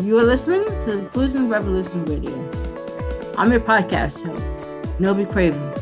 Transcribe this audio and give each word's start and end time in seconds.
You 0.00 0.18
are 0.18 0.22
listening 0.22 0.64
to 0.64 0.86
the 0.86 0.98
Inclusion 1.00 1.50
Revolution 1.50 2.06
Radio. 2.06 2.32
I'm 3.36 3.50
your 3.50 3.60
podcast 3.60 4.22
host, 4.24 4.98
Novi 4.98 5.26
Craven. 5.26 5.74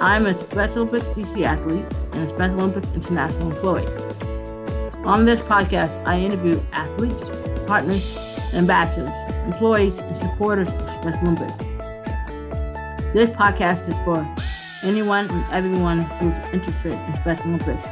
I'm 0.00 0.26
a 0.26 0.34
Special 0.34 0.82
Olympics 0.82 1.06
DC 1.10 1.44
athlete 1.44 1.84
and 2.12 2.24
a 2.24 2.28
Special 2.28 2.60
Olympics 2.60 2.92
International 2.94 3.52
employee. 3.52 3.86
On 5.04 5.24
this 5.24 5.40
podcast, 5.42 6.04
I 6.04 6.18
interview 6.18 6.60
athletes, 6.72 7.30
partners, 7.68 8.18
ambassadors, 8.54 9.14
employees, 9.46 9.98
and 10.00 10.16
supporters 10.16 10.72
of 10.72 10.90
Special 10.90 11.28
Olympics. 11.28 11.58
This 13.14 13.30
podcast 13.30 13.88
is 13.88 13.94
for 14.04 14.26
anyone 14.82 15.30
and 15.30 15.44
everyone 15.52 16.00
who's 16.00 16.36
interested 16.52 16.92
in 16.92 17.14
Special 17.14 17.46
Olympics 17.54 17.86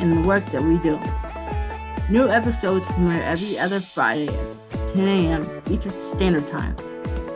and 0.00 0.12
the 0.12 0.26
work 0.26 0.44
that 0.46 0.62
we 0.62 0.76
do. 0.78 0.98
New 2.10 2.28
episodes 2.28 2.84
premiere 2.88 3.22
every 3.22 3.56
other 3.60 3.78
Friday 3.78 4.28
10 4.92 5.06
a.m. 5.06 5.62
Eastern 5.70 6.00
Standard 6.00 6.46
Time, 6.46 6.74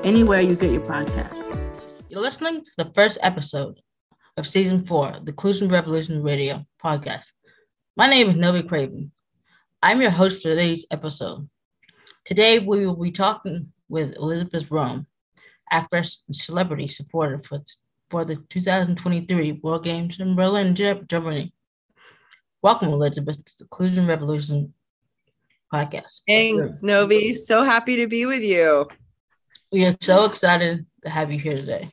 anywhere 0.04 0.40
you 0.40 0.56
get 0.56 0.72
your 0.72 0.80
podcasts. 0.80 1.60
You're 2.08 2.22
listening 2.22 2.64
to 2.64 2.70
the 2.78 2.90
first 2.94 3.18
episode 3.20 3.78
of 4.38 4.46
season 4.46 4.82
four, 4.82 5.18
the 5.22 5.32
Inclusion 5.32 5.68
Revolution 5.68 6.22
Radio 6.22 6.64
podcast. 6.82 7.26
My 7.94 8.08
name 8.08 8.30
is 8.30 8.36
Novi 8.36 8.62
Craven. 8.62 9.12
I'm 9.82 10.00
your 10.00 10.10
host 10.10 10.42
for 10.42 10.48
today's 10.48 10.86
episode. 10.90 11.46
Today, 12.24 12.58
we 12.58 12.86
will 12.86 12.96
be 12.96 13.10
talking 13.10 13.70
with 13.90 14.16
Elizabeth 14.16 14.70
Röhm, 14.70 15.04
actress 15.70 16.22
and 16.28 16.34
celebrity 16.34 16.86
supporter 16.86 17.38
for, 17.38 17.62
for 18.08 18.24
the 18.24 18.36
2023 18.48 19.60
World 19.62 19.84
Games 19.84 20.18
in 20.18 20.34
Berlin, 20.34 20.74
Germany. 20.74 21.52
Welcome, 22.62 22.88
Elizabeth, 22.88 23.44
to 23.44 23.58
the 23.58 23.64
Inclusion 23.64 24.06
Revolution 24.06 24.72
podcast. 25.72 26.20
Thanks, 26.28 26.82
Novi. 26.82 27.34
So 27.34 27.62
happy 27.62 27.96
to 27.96 28.06
be 28.06 28.26
with 28.26 28.42
you. 28.42 28.88
We 29.72 29.86
are 29.86 29.96
so 30.00 30.26
excited 30.26 30.84
to 31.02 31.10
have 31.10 31.32
you 31.32 31.38
here 31.38 31.56
today. 31.56 31.90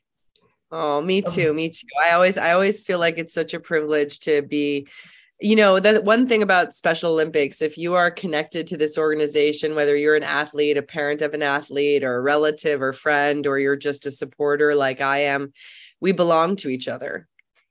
Oh, 0.72 1.02
me 1.02 1.22
too. 1.22 1.53
Me 1.53 1.69
too. 1.69 1.88
I 2.03 2.11
always, 2.11 2.38
I 2.38 2.52
always 2.52 2.83
feel 2.83 3.00
like 3.00 3.17
it's 3.17 3.33
such 3.33 3.53
a 3.53 3.59
privilege 3.59 4.19
to 4.19 4.41
be 4.41 4.88
you 5.41 5.55
know 5.55 5.80
the 5.80 6.02
one 6.02 6.27
thing 6.27 6.44
about 6.44 6.73
special 6.73 7.13
olympics 7.13 7.61
if 7.61 7.77
you 7.77 7.95
are 7.95 8.11
connected 8.11 8.67
to 8.67 8.75
this 8.75 8.97
organization 8.97 9.73
whether 9.73 9.95
you're 9.95 10.17
an 10.17 10.23
athlete 10.23 10.75
a 10.75 10.81
parent 10.81 11.22
of 11.22 11.33
an 11.33 11.41
athlete 11.41 12.03
or 12.03 12.17
a 12.17 12.22
relative 12.22 12.81
or 12.81 12.91
friend 12.91 13.47
or 13.47 13.57
you're 13.57 13.77
just 13.77 14.05
a 14.05 14.11
supporter 14.11 14.75
like 14.75 15.00
i 15.00 15.19
am 15.19 15.53
we 16.02 16.11
belong 16.11 16.57
to 16.57 16.67
each 16.67 16.89
other 16.89 17.28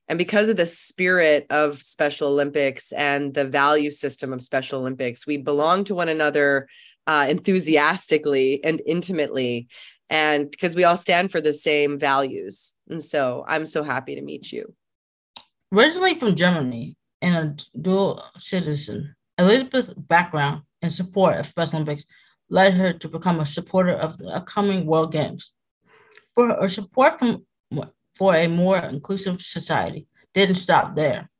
and 0.09 0.19
because 0.19 0.49
of 0.49 0.57
the 0.57 0.67
spirit 0.67 1.47
of 1.51 1.83
special 1.83 2.29
olympics 2.29 2.93
and 2.93 3.35
the 3.35 3.45
value 3.45 3.91
system 3.91 4.33
of 4.33 4.43
special 4.43 4.81
olympics 4.81 5.27
we 5.27 5.37
belong 5.37 5.85
to 5.85 5.95
one 5.95 6.09
another 6.09 6.69
uh, 7.07 7.27
enthusiastically 7.29 8.63
and 8.65 8.83
intimately 8.87 9.69
and 10.11 10.51
because 10.51 10.75
we 10.77 10.85
all 10.85 10.97
stand 10.97 11.31
for 11.31 11.41
the 11.41 11.53
same 11.53 11.99
values 11.99 12.75
and 12.89 13.03
so 13.03 13.45
i'm 13.49 13.67
so 13.67 13.83
happy 13.83 14.15
to 14.15 14.23
meet 14.23 14.53
you 14.53 14.75
originally 15.73 16.15
from 16.15 16.35
germany 16.35 16.97
and 17.23 17.37
a 17.37 17.79
dual 17.79 18.25
citizen. 18.39 19.15
Elizabeth's 19.39 19.95
background 19.95 20.63
and 20.83 20.93
support 20.93 21.39
of 21.39 21.47
Special 21.47 21.77
Olympics 21.77 22.05
led 22.51 22.75
her 22.75 22.93
to 22.93 23.09
become 23.09 23.41
a 23.41 23.47
supporter 23.47 23.93
of 23.93 24.17
the 24.17 24.29
upcoming 24.29 24.87
World 24.87 25.13
Games. 25.13 25.53
For 26.35 26.49
her 26.49 26.69
support 26.69 27.19
from, 27.19 27.45
for 28.19 28.35
a 28.35 28.49
more 28.49 28.79
inclusive 28.79 29.41
society 29.41 30.07
didn't 30.35 30.57
stop 30.57 30.97
there. 30.97 31.31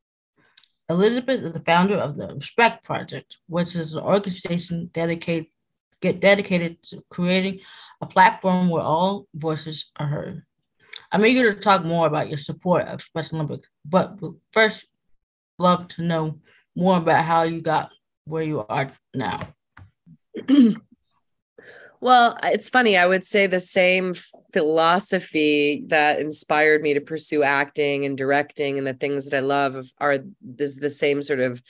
Elizabeth 0.89 1.43
is 1.43 1.53
the 1.53 1.61
founder 1.61 1.97
of 1.97 2.17
the 2.17 2.29
Respect 2.35 2.85
Project, 2.85 3.39
which 3.47 3.75
is 3.75 3.95
an 3.95 4.03
organization 4.03 4.89
dedicated 4.93 5.49
get 6.01 6.21
dedicated 6.21 6.81
to 6.81 7.03
creating 7.11 7.59
a 8.01 8.07
platform 8.07 8.69
where 8.69 8.85
all 8.85 9.27
voices 9.35 9.91
are 9.97 10.07
heard. 10.07 10.43
I'm 11.11 11.27
eager 11.27 11.53
to 11.53 11.61
talk 11.61 11.85
more 11.85 12.07
about 12.07 12.29
your 12.29 12.39
support 12.39 12.87
of 12.87 13.03
Special 13.03 13.39
Olympics, 13.39 13.69
but 13.85 14.17
first, 14.53 14.87
love 15.59 15.89
to 15.89 16.03
know 16.03 16.39
more 16.77 16.99
about 16.99 17.25
how 17.25 17.43
you 17.43 17.61
got 17.61 17.91
where 18.25 18.45
you 18.45 18.65
are 18.69 18.93
now. 19.15 19.41
well, 22.01 22.39
it's 22.43 22.71
funny. 22.71 22.97
I 22.97 23.07
would 23.07 23.25
say 23.25 23.47
the 23.47 23.61
same 23.61 24.15
philosophy 24.53 25.85
that 25.89 26.21
inspired 26.21 26.83
me 26.83 26.95
to 26.95 27.01
pursue 27.01 27.43
acting 27.43 28.05
and 28.05 28.17
directing 28.17 28.79
and 28.79 28.87
the 28.87 28.95
things 28.95 29.27
that 29.27 29.37
I 29.37 29.41
love 29.41 29.89
are 29.99 30.19
this 30.41 30.79
the 30.79 30.91
same 30.91 31.23
sort 31.23 31.41
of 31.41 31.63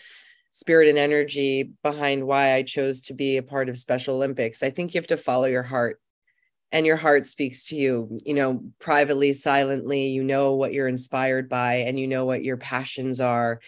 spirit 0.52 0.88
and 0.88 0.98
energy 0.98 1.70
behind 1.82 2.26
why 2.26 2.54
I 2.54 2.62
chose 2.62 3.02
to 3.02 3.14
be 3.14 3.36
a 3.36 3.42
part 3.42 3.68
of 3.68 3.78
Special 3.78 4.16
Olympics. 4.16 4.62
I 4.62 4.70
think 4.70 4.94
you 4.94 4.98
have 4.98 5.08
to 5.08 5.16
follow 5.16 5.46
your 5.46 5.62
heart 5.62 6.00
and 6.72 6.84
your 6.84 6.96
heart 6.96 7.24
speaks 7.24 7.64
to 7.64 7.76
you, 7.76 8.18
you 8.24 8.34
know, 8.34 8.62
privately, 8.78 9.32
silently, 9.32 10.08
you 10.08 10.22
know 10.22 10.54
what 10.54 10.72
you're 10.72 10.88
inspired 10.88 11.48
by 11.48 11.76
and 11.76 11.98
you 11.98 12.06
know 12.06 12.24
what 12.24 12.44
your 12.44 12.56
passions 12.58 13.20
are. 13.20 13.60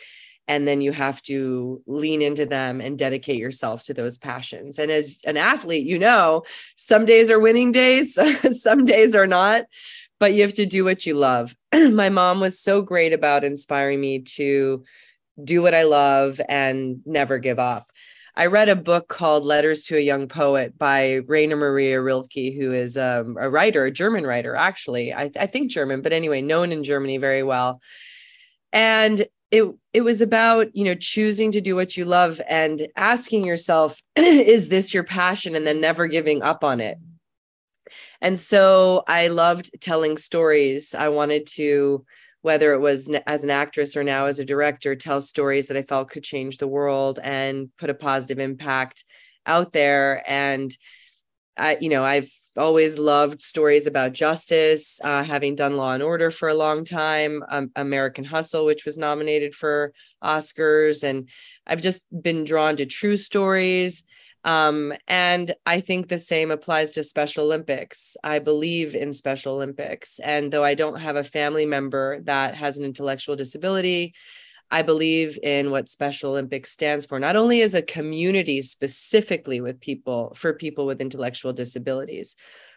And 0.50 0.66
then 0.66 0.80
you 0.80 0.90
have 0.90 1.22
to 1.22 1.80
lean 1.86 2.22
into 2.22 2.44
them 2.44 2.80
and 2.80 2.98
dedicate 2.98 3.38
yourself 3.38 3.84
to 3.84 3.94
those 3.94 4.18
passions. 4.18 4.80
And 4.80 4.90
as 4.90 5.20
an 5.24 5.36
athlete, 5.36 5.86
you 5.86 5.96
know, 5.96 6.42
some 6.74 7.04
days 7.04 7.30
are 7.30 7.38
winning 7.38 7.70
days, 7.70 8.18
some 8.60 8.84
days 8.84 9.14
are 9.14 9.28
not, 9.28 9.66
but 10.18 10.34
you 10.34 10.42
have 10.42 10.54
to 10.54 10.66
do 10.66 10.82
what 10.82 11.06
you 11.06 11.14
love. 11.14 11.54
My 11.72 12.08
mom 12.08 12.40
was 12.40 12.58
so 12.58 12.82
great 12.82 13.12
about 13.12 13.44
inspiring 13.44 14.00
me 14.00 14.22
to 14.22 14.82
do 15.44 15.62
what 15.62 15.72
I 15.72 15.84
love 15.84 16.40
and 16.48 17.00
never 17.06 17.38
give 17.38 17.60
up. 17.60 17.92
I 18.34 18.46
read 18.46 18.68
a 18.68 18.74
book 18.74 19.06
called 19.06 19.44
Letters 19.44 19.84
to 19.84 19.96
a 19.96 20.00
Young 20.00 20.26
Poet 20.26 20.76
by 20.76 21.20
Rainer 21.28 21.54
Maria 21.54 22.00
Rilke, 22.00 22.56
who 22.58 22.72
is 22.72 22.98
um, 22.98 23.36
a 23.40 23.48
writer, 23.48 23.84
a 23.84 23.92
German 23.92 24.26
writer, 24.26 24.56
actually. 24.56 25.12
I, 25.12 25.30
I 25.38 25.46
think 25.46 25.70
German, 25.70 26.02
but 26.02 26.12
anyway, 26.12 26.42
known 26.42 26.72
in 26.72 26.82
Germany 26.82 27.18
very 27.18 27.44
well. 27.44 27.80
And 28.72 29.26
it 29.50 29.64
it 29.92 30.02
was 30.02 30.20
about 30.20 30.74
you 30.74 30.84
know 30.84 30.94
choosing 30.94 31.52
to 31.52 31.60
do 31.60 31.74
what 31.74 31.96
you 31.96 32.04
love 32.04 32.40
and 32.48 32.86
asking 32.96 33.44
yourself 33.44 34.00
is 34.16 34.68
this 34.68 34.94
your 34.94 35.04
passion? 35.04 35.54
And 35.54 35.66
then 35.66 35.80
never 35.80 36.06
giving 36.06 36.42
up 36.42 36.64
on 36.64 36.80
it. 36.80 36.98
And 38.20 38.38
so 38.38 39.02
i 39.08 39.28
loved 39.28 39.70
telling 39.80 40.16
stories. 40.16 40.94
I 40.94 41.08
wanted 41.08 41.46
to 41.54 42.04
whether 42.42 42.72
it 42.72 42.80
was 42.80 43.10
as 43.26 43.44
an 43.44 43.50
actress 43.50 43.96
or 43.96 44.04
now 44.04 44.24
as 44.24 44.38
a 44.38 44.44
director, 44.44 44.96
tell 44.96 45.20
stories 45.20 45.68
that 45.68 45.76
I 45.76 45.82
felt 45.82 46.10
could 46.10 46.24
change 46.24 46.56
the 46.56 46.68
world 46.68 47.18
and 47.22 47.68
put 47.76 47.90
a 47.90 47.94
positive 47.94 48.38
impact 48.38 49.04
out 49.44 49.72
there. 49.72 50.22
And 50.26 50.74
I, 51.56 51.76
you 51.80 51.90
know, 51.90 52.02
I've 52.02 52.30
always 52.56 52.98
loved 52.98 53.40
stories 53.40 53.86
about 53.86 54.12
justice, 54.12 55.00
uh, 55.02 55.22
having 55.22 55.54
done 55.54 55.76
Law 55.76 55.94
and 55.94 56.02
Order 56.02 56.30
for 56.30 56.48
a 56.48 56.54
long 56.54 56.84
time, 56.84 57.42
um, 57.48 57.70
American 57.76 58.24
Hustle, 58.24 58.66
which 58.66 58.84
was 58.84 58.98
nominated 58.98 59.54
for 59.54 59.92
Oscars. 60.22 61.04
And 61.04 61.28
I've 61.66 61.80
just 61.80 62.04
been 62.22 62.44
drawn 62.44 62.76
to 62.76 62.86
true 62.86 63.16
stories 63.16 64.04
um, 64.44 64.94
and 65.06 65.54
I 65.66 65.80
think 65.80 66.08
the 66.08 66.18
same 66.18 66.50
applies 66.50 66.92
to 66.92 67.02
Special 67.02 67.44
Olympics. 67.44 68.16
I 68.24 68.38
believe 68.38 68.94
in 68.94 69.12
Special 69.12 69.54
Olympics. 69.54 70.18
And 70.20 70.50
though 70.50 70.64
I 70.64 70.74
don't 70.74 70.98
have 70.98 71.16
a 71.16 71.24
family 71.24 71.66
member 71.66 72.20
that 72.22 72.54
has 72.54 72.78
an 72.78 72.84
intellectual 72.84 73.36
disability, 73.36 74.14
I 74.70 74.82
believe 74.82 75.38
in 75.42 75.70
what 75.70 75.88
Special 75.88 76.31
Olympics 76.31 76.70
stands 76.70 77.06
for, 77.06 77.19
not 77.19 77.36
only 77.36 77.62
as 77.62 77.75
a 77.75 77.82
community 77.82 78.62
specifically 78.62 79.60
with 79.60 79.81
people 79.81 80.32
for 80.34 80.53
people 80.53 80.86
with 80.86 81.00
intellectual 81.00 81.53
disabilities, 81.53 82.36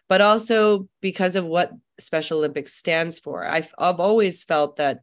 but 0.10 0.22
also 0.22 0.88
because 1.02 1.36
of 1.36 1.46
what 1.46 1.72
Special 2.00 2.40
Olympics 2.40 2.74
stands 2.74 3.20
for. 3.20 3.46
I've, 3.46 3.74
I've 3.78 4.00
always 4.00 4.44
felt 4.44 4.78
that 4.78 5.00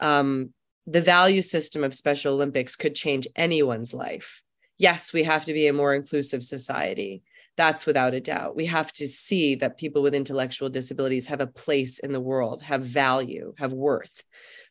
um, 0.00 0.52
the 0.86 1.00
value 1.00 1.42
system 1.42 1.84
of 1.84 1.94
Special 1.94 2.34
Olympics 2.34 2.76
could 2.76 2.94
change 2.94 3.26
anyone's 3.36 3.92
life 3.92 4.42
yes, 4.82 5.12
we 5.12 5.22
have 5.22 5.44
to 5.44 5.52
be 5.52 5.68
a 5.68 5.72
more 5.72 5.94
inclusive 5.94 6.42
society. 6.42 7.22
That's 7.56 7.86
without 7.86 8.14
a 8.14 8.20
doubt. 8.20 8.56
We 8.56 8.66
have 8.66 8.92
to 8.94 9.06
see 9.06 9.54
that 9.56 9.78
people 9.78 10.02
with 10.02 10.14
intellectual 10.14 10.68
disabilities 10.68 11.26
have 11.26 11.40
a 11.40 11.46
place 11.46 12.00
in 12.00 12.12
the 12.12 12.20
world, 12.20 12.62
have 12.62 12.82
value, 12.82 13.54
have 13.58 13.72
worth. 13.72 14.24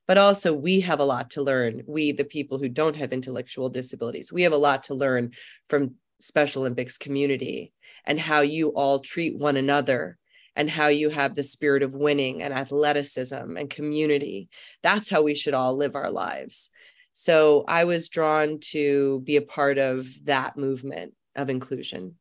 But 0.08 0.18
also, 0.18 0.54
we 0.54 0.82
have 0.82 1.00
a 1.00 1.06
lot 1.06 1.32
to 1.32 1.42
learn. 1.42 1.84
We, 1.88 2.12
the 2.12 2.26
people 2.26 2.58
who 2.58 2.70
don't 2.70 2.96
have 2.96 3.14
intellectual 3.14 3.70
disabilities, 3.70 4.32
we 4.32 4.44
have 4.44 4.54
a 4.54 4.58
lot 4.58 4.84
to 4.84 4.94
learn 4.94 5.32
from 5.70 5.96
Special 6.20 6.64
Olympics 6.64 6.98
community 6.98 7.74
and 8.06 8.20
how 8.20 8.42
you 8.42 8.70
all 8.70 9.00
treat 9.00 9.38
one 9.38 9.58
another 9.58 10.18
and 10.56 10.70
how 10.70 10.88
you 10.88 11.10
have 11.10 11.36
the 11.36 11.44
spirit 11.44 11.84
of 11.84 11.96
winning 11.96 12.42
and 12.42 12.54
athleticism 12.54 13.58
and 13.58 13.70
community. 13.70 14.50
That's 14.84 15.10
how 15.10 15.22
we 15.22 15.36
should 15.36 15.54
all 15.54 15.76
live 15.76 15.96
our 15.96 16.12
lives. 16.12 16.72
So 17.14 17.64
I 17.68 17.86
was 17.86 18.10
drawn 18.10 18.60
to 18.72 19.22
be 19.22 19.38
a 19.38 19.42
part 19.42 19.78
of 19.78 20.08
that 20.26 20.58
movement 20.58 21.14
of 21.36 21.50
inclusion. 21.50 22.16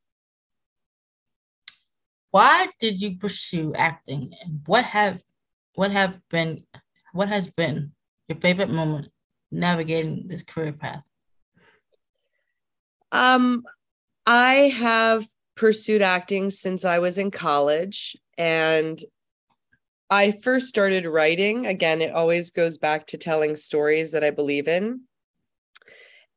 Why 2.31 2.69
did 2.79 3.01
you 3.01 3.17
pursue 3.17 3.75
acting 3.75 4.33
and 4.43 4.61
what 4.67 4.85
have 4.85 5.23
what 5.75 5.91
have 5.91 6.21
been 6.29 6.65
what 7.13 7.29
has 7.29 7.51
been 7.51 7.93
your 8.29 8.39
favorite 8.39 8.71
moment 8.71 9.09
navigating 9.51 10.29
this 10.29 10.43
career 10.43 10.73
path? 10.73 11.03
Um 13.13 13.65
I 14.27 14.73
have 14.79 15.27
pursued 15.61 16.01
acting 16.01 16.49
since 16.49 16.87
I 16.87 17.01
was 17.01 17.19
in 17.19 17.31
college. 17.31 18.17
And 18.39 18.99
I 20.09 20.33
first 20.43 20.69
started 20.69 21.05
writing. 21.05 21.67
Again, 21.67 22.01
it 22.01 22.13
always 22.15 22.51
goes 22.51 22.79
back 22.79 23.07
to 23.09 23.19
telling 23.19 23.57
stories 23.57 24.13
that 24.13 24.25
I 24.25 24.31
believe 24.31 24.69
in. 24.69 25.03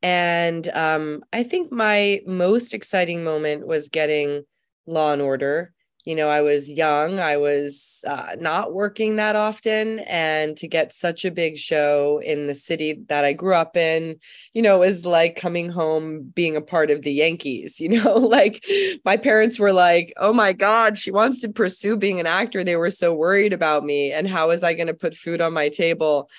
And 0.02 0.68
um, 0.74 1.24
I 1.31 1.44
think 1.44 1.72
my 1.72 2.22
most 2.28 2.74
exciting 2.74 3.24
moment 3.24 3.66
was 3.66 3.88
getting 3.88 4.44
Law 4.86 5.14
and 5.14 5.22
Order 5.22 5.74
you 6.05 6.15
know, 6.15 6.27
I 6.27 6.41
was 6.41 6.69
young, 6.69 7.19
I 7.19 7.38
was 7.38 8.03
uh, 8.07 8.35
not 8.38 8.73
working 8.73 9.15
that 9.15 9.35
often. 9.35 10.00
And 10.00 10.57
to 10.57 10.67
get 10.67 10.94
such 10.94 11.23
a 11.23 11.31
big 11.31 11.57
show 11.57 12.19
in 12.23 12.47
the 12.47 12.53
city 12.53 13.00
that 13.07 13.23
I 13.23 13.31
grew 13.33 13.55
up 13.55 13.77
in, 13.77 14.17
you 14.53 14.61
know, 14.61 14.79
was 14.79 15.05
like 15.05 15.38
coming 15.38 15.69
home 15.69 16.31
being 16.35 16.57
a 16.57 16.61
part 16.61 16.91
of 16.91 17.03
the 17.03 17.13
Yankees, 17.13 17.79
you 17.79 17.89
know, 17.89 18.15
like 18.15 18.65
my 19.05 19.17
parents 19.17 19.59
were 19.59 19.73
like, 19.73 20.13
oh 20.17 20.33
my 20.33 20.51
God, 20.51 20.97
she 20.97 21.11
wants 21.11 21.39
to 21.41 21.50
pursue 21.50 21.95
being 21.95 22.19
an 22.19 22.27
actor. 22.27 22.63
They 22.63 22.75
were 22.75 22.91
so 22.91 23.13
worried 23.13 23.53
about 23.53 23.85
me. 23.85 24.11
And 24.11 24.27
how 24.27 24.50
was 24.50 24.63
I 24.63 24.73
going 24.73 24.88
to 24.88 24.94
put 24.94 25.15
food 25.15 25.41
on 25.41 25.53
my 25.53 25.69
table? 25.69 26.29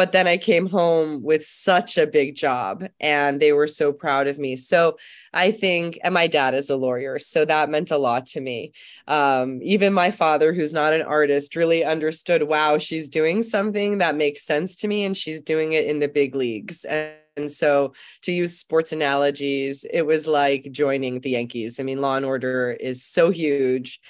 But 0.00 0.12
then 0.12 0.26
I 0.26 0.38
came 0.38 0.66
home 0.66 1.22
with 1.22 1.44
such 1.44 1.98
a 1.98 2.06
big 2.06 2.34
job 2.34 2.88
and 3.00 3.38
they 3.38 3.52
were 3.52 3.66
so 3.66 3.92
proud 3.92 4.28
of 4.28 4.38
me. 4.38 4.56
So 4.56 4.96
I 5.34 5.50
think, 5.50 5.98
and 6.02 6.14
my 6.14 6.26
dad 6.26 6.54
is 6.54 6.70
a 6.70 6.76
lawyer, 6.76 7.18
so 7.18 7.44
that 7.44 7.68
meant 7.68 7.90
a 7.90 7.98
lot 7.98 8.24
to 8.28 8.40
me. 8.40 8.72
Um, 9.08 9.60
even 9.62 9.92
my 9.92 10.10
father, 10.10 10.54
who's 10.54 10.72
not 10.72 10.94
an 10.94 11.02
artist, 11.02 11.54
really 11.54 11.84
understood 11.84 12.44
wow, 12.44 12.78
she's 12.78 13.10
doing 13.10 13.42
something 13.42 13.98
that 13.98 14.16
makes 14.16 14.42
sense 14.42 14.74
to 14.76 14.88
me 14.88 15.04
and 15.04 15.14
she's 15.14 15.42
doing 15.42 15.74
it 15.74 15.84
in 15.84 15.98
the 15.98 16.08
big 16.08 16.34
leagues. 16.34 16.86
And 16.86 17.12
and 17.36 17.50
so 17.50 17.92
to 18.22 18.32
use 18.32 18.58
sports 18.58 18.92
analogies, 18.92 19.86
it 19.92 20.02
was 20.02 20.26
like 20.26 20.68
joining 20.72 21.20
the 21.20 21.30
Yankees. 21.30 21.78
I 21.78 21.84
mean, 21.84 22.00
Law 22.00 22.16
and 22.16 22.26
Order 22.26 22.76
is 22.80 23.04
so 23.04 23.30
huge. 23.30 24.00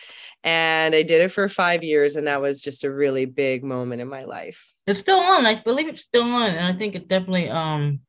And 0.43 0.95
I 0.95 1.03
did 1.03 1.21
it 1.21 1.33
for 1.33 1.49
five 1.49 1.85
years, 1.85 2.17
and 2.17 2.27
that 2.27 2.41
was 2.41 2.63
just 2.63 2.83
a 2.83 2.91
really 2.91 3.27
big 3.27 3.63
moment 3.63 4.01
in 4.01 4.09
my 4.09 4.25
life. 4.25 4.75
It's 4.91 5.01
still 5.01 5.21
on. 5.21 5.47
I 5.47 5.55
believe 5.55 5.89
it's 5.89 6.03
still 6.03 6.25
on, 6.25 6.51
and 6.51 6.67
I 6.67 6.73
think 6.73 6.95
it 6.95 7.09
definitely 7.09 7.49
um 7.49 8.01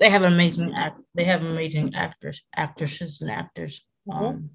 they 0.00 0.10
have 0.10 0.22
amazing 0.22 0.74
act 0.74 1.00
they 1.14 1.24
have 1.24 1.42
amazing 1.42 1.94
actors, 1.94 2.42
actresses 2.56 3.20
and 3.20 3.30
actors. 3.30 3.84
Mm-hmm. 4.08 4.24
Um 4.24 4.50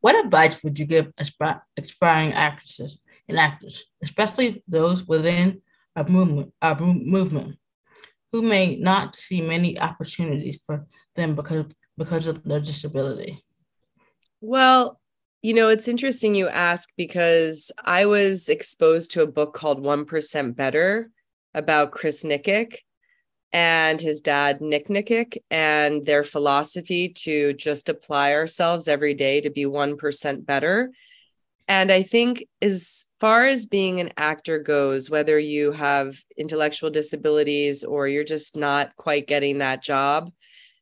what 0.00 0.24
advice 0.24 0.62
would 0.62 0.78
you 0.78 0.86
give 0.86 1.12
asp- 1.18 1.62
aspiring 1.76 2.32
actresses 2.32 2.98
and 3.28 3.38
actors, 3.38 3.84
especially 4.02 4.62
those 4.68 5.06
within 5.06 5.62
a 5.96 6.04
movement, 6.08 6.52
a 6.62 6.74
movement, 6.74 7.56
who 8.32 8.42
may 8.42 8.76
not 8.76 9.16
see 9.16 9.40
many 9.40 9.80
opportunities 9.80 10.60
for 10.66 10.86
them 11.14 11.34
because 11.34 11.66
because 11.96 12.26
of 12.26 12.42
their 12.44 12.60
disability? 12.60 13.42
Well, 14.40 15.00
you 15.42 15.54
know, 15.54 15.68
it's 15.68 15.88
interesting 15.88 16.34
you 16.34 16.48
ask 16.48 16.90
because 16.96 17.70
I 17.84 18.06
was 18.06 18.48
exposed 18.48 19.12
to 19.12 19.22
a 19.22 19.26
book 19.26 19.54
called 19.54 19.82
1% 19.82 20.56
Better 20.56 21.10
about 21.54 21.92
Chris 21.92 22.22
Nikic 22.24 22.78
and 23.52 24.00
his 24.00 24.20
dad, 24.20 24.60
Nick 24.60 24.88
Nikic, 24.88 25.38
and 25.50 26.04
their 26.04 26.24
philosophy 26.24 27.08
to 27.08 27.52
just 27.54 27.88
apply 27.88 28.34
ourselves 28.34 28.88
every 28.88 29.14
day 29.14 29.40
to 29.40 29.50
be 29.50 29.64
1% 29.64 30.44
better. 30.44 30.90
And 31.68 31.90
I 31.90 32.02
think, 32.02 32.44
as 32.62 33.06
far 33.18 33.46
as 33.46 33.66
being 33.66 34.00
an 34.00 34.12
actor 34.16 34.58
goes, 34.60 35.10
whether 35.10 35.38
you 35.38 35.72
have 35.72 36.16
intellectual 36.36 36.90
disabilities 36.90 37.82
or 37.82 38.06
you're 38.06 38.24
just 38.24 38.56
not 38.56 38.94
quite 38.96 39.26
getting 39.26 39.58
that 39.58 39.82
job, 39.82 40.30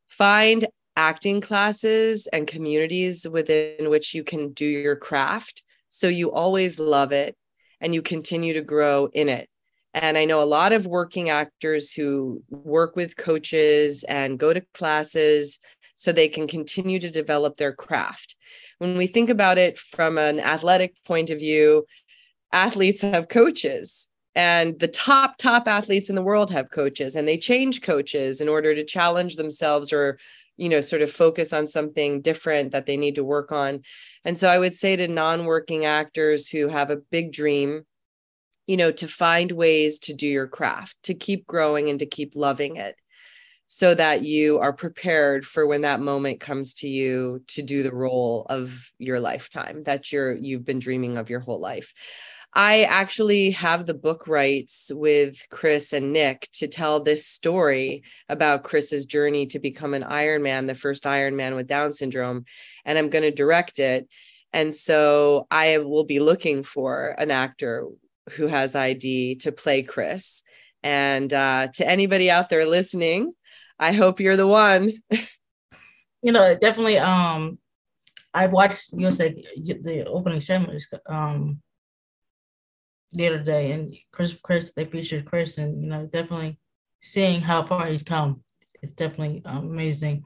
find 0.08 0.66
acting 0.96 1.40
classes 1.40 2.26
and 2.28 2.46
communities 2.46 3.26
within 3.28 3.90
which 3.90 4.14
you 4.14 4.22
can 4.24 4.52
do 4.52 4.64
your 4.64 4.96
craft. 4.96 5.62
So 5.90 6.08
you 6.08 6.32
always 6.32 6.78
love 6.78 7.12
it 7.12 7.36
and 7.80 7.94
you 7.94 8.02
continue 8.02 8.54
to 8.54 8.62
grow 8.62 9.08
in 9.12 9.28
it. 9.28 9.48
And 9.92 10.18
I 10.18 10.24
know 10.24 10.42
a 10.42 10.44
lot 10.44 10.72
of 10.72 10.86
working 10.86 11.30
actors 11.30 11.92
who 11.92 12.42
work 12.48 12.96
with 12.96 13.16
coaches 13.16 14.04
and 14.04 14.38
go 14.38 14.52
to 14.52 14.64
classes 14.74 15.60
so 15.96 16.10
they 16.10 16.28
can 16.28 16.48
continue 16.48 16.98
to 16.98 17.10
develop 17.10 17.56
their 17.56 17.72
craft. 17.72 18.34
When 18.78 18.96
we 18.96 19.06
think 19.06 19.30
about 19.30 19.58
it 19.58 19.78
from 19.78 20.18
an 20.18 20.40
athletic 20.40 20.94
point 21.04 21.30
of 21.30 21.38
view, 21.38 21.86
athletes 22.52 23.02
have 23.02 23.28
coaches 23.28 24.10
and 24.34 24.78
the 24.80 24.88
top 24.88 25.38
top 25.38 25.68
athletes 25.68 26.08
in 26.08 26.16
the 26.16 26.22
world 26.22 26.50
have 26.50 26.70
coaches 26.70 27.14
and 27.14 27.26
they 27.26 27.38
change 27.38 27.82
coaches 27.82 28.40
in 28.40 28.48
order 28.48 28.74
to 28.74 28.84
challenge 28.84 29.36
themselves 29.36 29.92
or 29.92 30.18
you 30.56 30.68
know 30.68 30.80
sort 30.80 31.02
of 31.02 31.10
focus 31.10 31.52
on 31.52 31.66
something 31.66 32.20
different 32.20 32.72
that 32.72 32.86
they 32.86 32.96
need 32.96 33.16
to 33.16 33.24
work 33.24 33.52
on. 33.52 33.82
And 34.24 34.38
so 34.38 34.48
i 34.48 34.58
would 34.58 34.74
say 34.74 34.96
to 34.96 35.08
non-working 35.08 35.84
actors 35.84 36.48
who 36.48 36.68
have 36.68 36.90
a 36.90 36.96
big 36.96 37.32
dream 37.32 37.84
you 38.66 38.76
know 38.76 38.90
to 38.92 39.08
find 39.08 39.52
ways 39.52 39.98
to 40.00 40.14
do 40.14 40.26
your 40.26 40.48
craft 40.48 40.96
to 41.04 41.14
keep 41.14 41.46
growing 41.46 41.88
and 41.88 41.98
to 41.98 42.06
keep 42.06 42.32
loving 42.34 42.76
it 42.76 42.96
so 43.66 43.94
that 43.94 44.22
you 44.22 44.58
are 44.58 44.72
prepared 44.72 45.44
for 45.44 45.66
when 45.66 45.82
that 45.82 46.00
moment 46.00 46.40
comes 46.40 46.74
to 46.74 46.88
you 46.88 47.42
to 47.48 47.62
do 47.62 47.82
the 47.82 47.94
role 47.94 48.46
of 48.48 48.90
your 48.98 49.20
lifetime 49.20 49.82
that 49.84 50.12
you're 50.12 50.34
you've 50.36 50.64
been 50.64 50.78
dreaming 50.78 51.16
of 51.16 51.30
your 51.30 51.40
whole 51.40 51.60
life 51.60 51.92
I 52.56 52.84
actually 52.84 53.50
have 53.50 53.84
the 53.84 53.94
book 53.94 54.28
rights 54.28 54.90
with 54.94 55.44
Chris 55.50 55.92
and 55.92 56.12
Nick 56.12 56.48
to 56.52 56.68
tell 56.68 57.00
this 57.00 57.26
story 57.26 58.04
about 58.28 58.62
Chris's 58.62 59.06
journey 59.06 59.46
to 59.46 59.58
become 59.58 59.92
an 59.92 60.04
Ironman, 60.04 60.68
the 60.68 60.76
first 60.76 61.02
Ironman 61.02 61.56
with 61.56 61.66
Down 61.66 61.92
syndrome. 61.92 62.44
And 62.84 62.96
I'm 62.96 63.08
going 63.08 63.24
to 63.24 63.32
direct 63.32 63.80
it. 63.80 64.06
And 64.52 64.72
so 64.72 65.48
I 65.50 65.78
will 65.78 66.04
be 66.04 66.20
looking 66.20 66.62
for 66.62 67.16
an 67.18 67.32
actor 67.32 67.88
who 68.30 68.46
has 68.46 68.76
ID 68.76 69.36
to 69.36 69.50
play 69.50 69.82
Chris. 69.82 70.42
And 70.84 71.34
uh, 71.34 71.68
to 71.74 71.88
anybody 71.88 72.30
out 72.30 72.50
there 72.50 72.66
listening, 72.66 73.32
I 73.80 73.90
hope 73.90 74.20
you're 74.20 74.36
the 74.36 74.46
one. 74.46 74.92
you 76.22 76.30
know, 76.30 76.56
definitely. 76.60 76.98
Um, 76.98 77.58
I 78.32 78.46
watched 78.46 78.92
you 78.92 79.10
say 79.10 79.44
the 79.56 80.04
opening 80.06 80.40
ceremonies. 80.40 80.86
Um, 81.06 81.60
the 83.14 83.26
other 83.28 83.38
day, 83.38 83.72
and 83.72 83.94
Chris, 84.12 84.38
Chris, 84.42 84.72
they 84.72 84.84
featured 84.84 85.24
Chris, 85.24 85.58
and 85.58 85.80
you 85.82 85.88
know, 85.88 86.06
definitely 86.06 86.58
seeing 87.00 87.40
how 87.40 87.64
far 87.64 87.86
he's 87.86 88.02
come. 88.02 88.42
It's 88.82 88.92
definitely 88.92 89.42
um, 89.46 89.70
amazing 89.70 90.24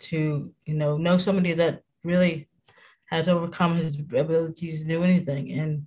to 0.00 0.52
you 0.64 0.74
know 0.74 0.96
know 0.96 1.18
somebody 1.18 1.52
that 1.54 1.82
really 2.04 2.48
has 3.06 3.28
overcome 3.28 3.76
his 3.76 3.98
abilities 3.98 4.82
to 4.82 4.88
do 4.88 5.02
anything, 5.02 5.52
and 5.52 5.86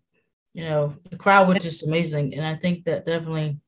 you 0.53 0.63
know, 0.63 0.95
the 1.09 1.17
crowd 1.17 1.47
was 1.47 1.57
just 1.59 1.85
amazing, 1.85 2.35
and 2.35 2.45
I 2.45 2.55
think 2.55 2.85
that 2.85 3.05
definitely 3.05 3.59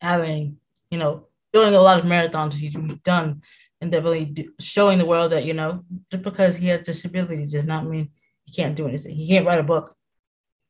having 0.00 0.58
you 0.90 0.98
know 0.98 1.26
doing 1.52 1.74
a 1.74 1.80
lot 1.80 1.98
of 1.98 2.04
marathons 2.04 2.52
he's 2.52 2.76
done 3.04 3.42
and 3.80 3.90
definitely 3.90 4.48
showing 4.60 4.98
the 4.98 5.06
world 5.06 5.32
that 5.32 5.44
you 5.44 5.54
know 5.54 5.84
just 6.10 6.22
because 6.22 6.56
he 6.56 6.68
has 6.68 6.82
disability 6.82 7.46
does 7.46 7.64
not 7.64 7.86
mean 7.86 8.10
he 8.44 8.52
can't 8.52 8.76
do 8.76 8.88
anything. 8.88 9.14
He 9.14 9.28
can't 9.28 9.46
write 9.46 9.58
a 9.58 9.64
book. 9.64 9.94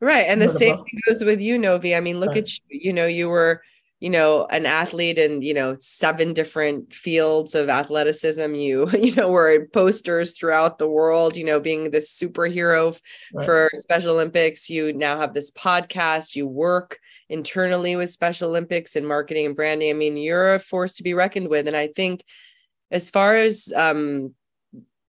Right. 0.00 0.26
And 0.28 0.40
the 0.40 0.48
same 0.48 0.76
thing 0.76 1.00
goes 1.08 1.24
with 1.24 1.40
you, 1.40 1.58
Novi. 1.58 1.94
I 1.94 2.00
mean, 2.00 2.20
look 2.20 2.30
right. 2.30 2.38
at 2.38 2.52
you, 2.52 2.62
you 2.68 2.92
know, 2.92 3.06
you 3.06 3.28
were, 3.28 3.62
you 3.98 4.10
know, 4.10 4.46
an 4.46 4.64
athlete 4.64 5.18
in, 5.18 5.42
you 5.42 5.52
know, 5.52 5.74
seven 5.80 6.32
different 6.32 6.94
fields 6.94 7.56
of 7.56 7.68
athleticism. 7.68 8.54
You, 8.54 8.88
you 9.00 9.12
know, 9.16 9.28
were 9.28 9.66
posters 9.72 10.38
throughout 10.38 10.78
the 10.78 10.88
world, 10.88 11.36
you 11.36 11.44
know, 11.44 11.58
being 11.58 11.90
this 11.90 12.16
superhero 12.16 12.98
right. 13.34 13.44
for 13.44 13.70
Special 13.74 14.14
Olympics. 14.14 14.70
You 14.70 14.92
now 14.92 15.18
have 15.20 15.34
this 15.34 15.50
podcast, 15.50 16.36
you 16.36 16.46
work 16.46 17.00
internally 17.28 17.96
with 17.96 18.10
Special 18.10 18.50
Olympics 18.50 18.94
and 18.94 19.06
marketing 19.06 19.46
and 19.46 19.56
branding. 19.56 19.90
I 19.90 19.94
mean, 19.94 20.16
you're 20.16 20.54
a 20.54 20.60
force 20.60 20.94
to 20.94 21.02
be 21.02 21.14
reckoned 21.14 21.48
with. 21.48 21.66
And 21.66 21.76
I 21.76 21.88
think 21.88 22.22
as 22.92 23.10
far 23.10 23.36
as 23.36 23.72
um, 23.76 24.34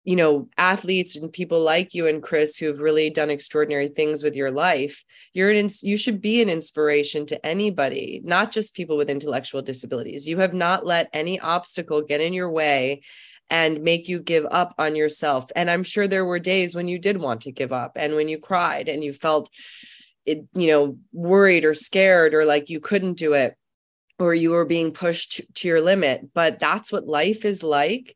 you 0.03 0.15
know 0.15 0.47
athletes 0.57 1.15
and 1.15 1.31
people 1.31 1.63
like 1.63 1.93
you 1.93 2.07
and 2.07 2.23
chris 2.23 2.57
who've 2.57 2.79
really 2.79 3.09
done 3.09 3.29
extraordinary 3.29 3.87
things 3.87 4.23
with 4.23 4.35
your 4.35 4.51
life 4.51 5.03
you're 5.33 5.49
an 5.49 5.55
ins- 5.55 5.83
you 5.83 5.97
should 5.97 6.21
be 6.21 6.41
an 6.41 6.49
inspiration 6.49 7.25
to 7.25 7.45
anybody 7.45 8.21
not 8.23 8.51
just 8.51 8.75
people 8.75 8.97
with 8.97 9.09
intellectual 9.09 9.61
disabilities. 9.61 10.27
You 10.27 10.39
have 10.39 10.53
not 10.53 10.85
let 10.85 11.09
any 11.13 11.39
obstacle 11.39 12.01
get 12.01 12.21
in 12.21 12.33
your 12.33 12.51
way 12.51 13.01
and 13.49 13.81
make 13.81 14.07
you 14.07 14.19
give 14.19 14.45
up 14.49 14.73
on 14.77 14.95
yourself. 14.95 15.49
And 15.55 15.69
i'm 15.69 15.83
sure 15.83 16.07
there 16.07 16.25
were 16.25 16.39
days 16.39 16.75
when 16.75 16.87
you 16.87 16.99
did 16.99 17.17
want 17.17 17.41
to 17.41 17.51
give 17.51 17.71
up 17.71 17.93
and 17.95 18.15
when 18.15 18.27
you 18.27 18.39
cried 18.39 18.87
and 18.87 19.03
you 19.03 19.13
felt 19.13 19.49
it 20.25 20.45
you 20.53 20.67
know 20.67 20.97
worried 21.13 21.65
or 21.65 21.73
scared 21.73 22.33
or 22.33 22.45
like 22.45 22.69
you 22.69 22.79
couldn't 22.79 23.13
do 23.17 23.33
it 23.33 23.55
or 24.19 24.35
you 24.35 24.51
were 24.51 24.65
being 24.65 24.91
pushed 24.91 25.41
to 25.55 25.67
your 25.67 25.81
limit. 25.81 26.31
But 26.33 26.59
that's 26.59 26.91
what 26.91 27.07
life 27.07 27.43
is 27.43 27.63
like 27.63 28.15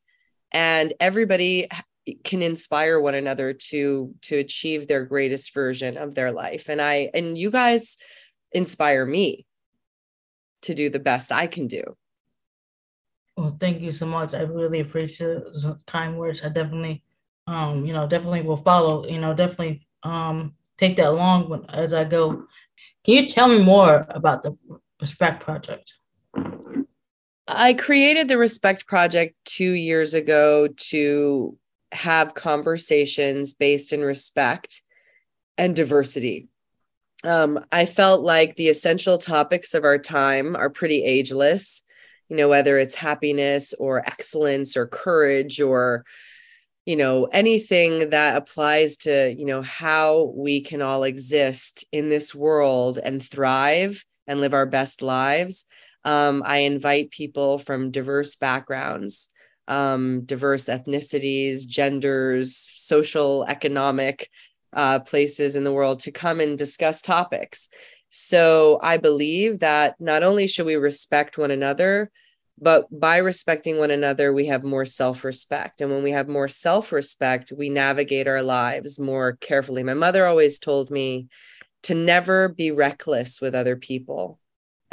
and 0.51 0.93
everybody 0.99 1.67
can 2.23 2.41
inspire 2.41 2.99
one 2.99 3.15
another 3.15 3.53
to 3.53 4.13
to 4.21 4.37
achieve 4.37 4.87
their 4.87 5.05
greatest 5.05 5.53
version 5.53 5.97
of 5.97 6.13
their 6.13 6.31
life 6.31 6.69
and 6.69 6.81
i 6.81 7.09
and 7.13 7.37
you 7.37 7.49
guys 7.49 7.97
inspire 8.51 9.05
me 9.05 9.45
to 10.61 10.73
do 10.73 10.89
the 10.89 10.99
best 10.99 11.31
i 11.31 11.47
can 11.47 11.67
do 11.67 11.83
well 13.35 13.57
thank 13.59 13.81
you 13.81 13.91
so 13.91 14.05
much 14.05 14.33
i 14.33 14.41
really 14.41 14.81
appreciate 14.81 15.39
the 15.45 15.79
kind 15.87 16.17
words 16.17 16.45
i 16.45 16.49
definitely 16.49 17.03
um, 17.47 17.85
you 17.85 17.93
know, 17.93 18.07
definitely 18.07 18.41
will 18.41 18.57
follow, 18.57 19.05
you 19.07 19.19
know, 19.19 19.33
definitely 19.33 19.87
um, 20.03 20.53
take 20.77 20.95
that 20.97 21.09
along 21.09 21.65
as 21.69 21.93
I 21.93 22.03
go. 22.03 22.47
Can 23.03 23.13
you 23.15 23.29
tell 23.29 23.47
me 23.47 23.59
more 23.59 24.05
about 24.09 24.43
the 24.43 24.57
Respect 24.99 25.43
Project? 25.43 25.95
I 27.47 27.73
created 27.73 28.27
the 28.27 28.37
Respect 28.37 28.87
Project 28.87 29.35
two 29.45 29.71
years 29.71 30.13
ago 30.13 30.67
to 30.67 31.57
have 31.91 32.33
conversations 32.33 33.53
based 33.53 33.93
in 33.93 34.01
respect 34.01 34.81
and 35.57 35.75
diversity. 35.75 36.47
Um, 37.23 37.63
I 37.71 37.85
felt 37.85 38.21
like 38.21 38.55
the 38.55 38.69
essential 38.69 39.17
topics 39.17 39.73
of 39.73 39.83
our 39.83 39.97
time 39.97 40.55
are 40.55 40.69
pretty 40.69 41.03
ageless, 41.03 41.83
you 42.29 42.35
know, 42.35 42.47
whether 42.47 42.77
it's 42.77 42.95
happiness 42.95 43.73
or 43.73 44.05
excellence 44.05 44.75
or 44.75 44.87
courage 44.87 45.61
or 45.61 46.05
you 46.85 46.95
know 46.95 47.25
anything 47.25 48.11
that 48.11 48.37
applies 48.37 48.97
to 48.97 49.33
you 49.35 49.45
know 49.45 49.63
how 49.63 50.31
we 50.35 50.61
can 50.61 50.83
all 50.83 51.03
exist 51.03 51.83
in 51.91 52.09
this 52.09 52.35
world 52.35 52.99
and 52.99 53.23
thrive 53.23 54.05
and 54.27 54.39
live 54.39 54.53
our 54.53 54.67
best 54.67 55.01
lives 55.01 55.65
um, 56.05 56.41
i 56.45 56.59
invite 56.59 57.11
people 57.11 57.57
from 57.57 57.91
diverse 57.91 58.35
backgrounds 58.37 59.27
um, 59.67 60.21
diverse 60.25 60.65
ethnicities 60.65 61.67
genders 61.67 62.69
social 62.71 63.45
economic 63.47 64.29
uh, 64.73 64.99
places 64.99 65.55
in 65.55 65.63
the 65.63 65.73
world 65.73 66.01
to 66.01 66.11
come 66.11 66.39
and 66.39 66.57
discuss 66.57 67.01
topics. 67.01 67.69
So 68.09 68.79
i 68.81 68.97
believe 68.97 69.59
that 69.59 69.95
not 69.99 70.23
only 70.23 70.47
should 70.47 70.65
we 70.65 70.75
respect 70.75 71.37
one 71.37 71.51
another 71.51 72.11
but 72.57 72.87
by 72.97 73.17
respecting 73.17 73.77
one 73.77 73.91
another 73.91 74.31
we 74.31 74.45
have 74.45 74.63
more 74.63 74.85
self-respect. 74.85 75.81
And 75.81 75.91
when 75.91 76.03
we 76.03 76.11
have 76.11 76.29
more 76.29 76.47
self-respect 76.47 77.51
we 77.57 77.69
navigate 77.69 78.27
our 78.27 78.41
lives 78.41 78.99
more 78.99 79.33
carefully. 79.37 79.83
My 79.83 79.93
mother 79.93 80.25
always 80.25 80.59
told 80.59 80.91
me 80.91 81.27
to 81.83 81.93
never 81.93 82.47
be 82.49 82.71
reckless 82.71 83.41
with 83.41 83.55
other 83.55 83.75
people 83.75 84.39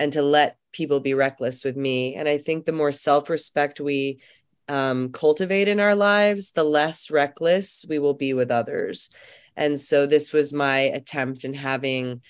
and 0.02 0.12
to 0.12 0.23
let 0.23 0.56
people 0.73 1.00
be 1.00 1.14
reckless 1.14 1.64
with 1.64 1.76
me 1.76 2.14
and 2.14 2.28
i 2.28 2.37
think 2.37 2.64
the 2.64 2.73
more 2.73 2.92
self-respect 2.92 3.80
we 3.80 4.21
um, 4.68 5.11
cultivate 5.11 5.68
in 5.68 5.80
our 5.80 5.94
lives 5.94 6.52
the 6.52 6.64
less 6.64 7.11
reckless 7.11 7.85
we 7.88 7.99
will 7.99 8.14
be 8.14 8.32
with 8.32 8.50
others 8.50 9.11
and 9.56 9.78
so 9.78 10.06
this 10.06 10.32
was 10.32 10.52
my 10.52 10.78
attempt 10.78 11.44
in 11.44 11.52
having 11.54 12.21